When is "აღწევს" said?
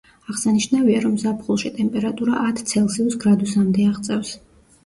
3.93-4.35